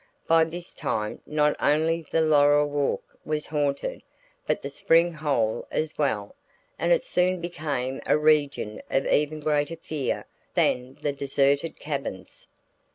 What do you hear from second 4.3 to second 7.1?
but the spring hole as well; and it